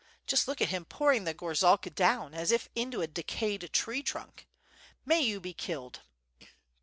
[0.25, 4.47] Just look at him pouring the gorzalka down, as if into a decayed tree trunk.
[5.05, 6.01] May you be killed!"